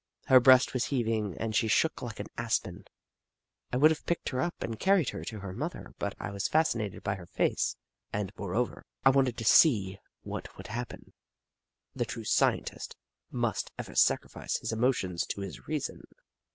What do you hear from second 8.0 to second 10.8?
and moreover, I wanted to see Snoof 8 1 what would